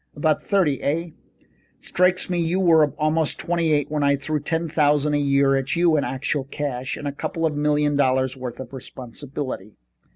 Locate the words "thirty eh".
0.41-1.09